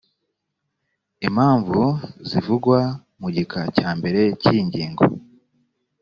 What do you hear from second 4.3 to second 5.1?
cy’iyi ngingo